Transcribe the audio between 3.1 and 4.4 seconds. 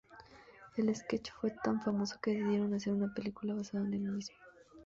película basado en el mismo.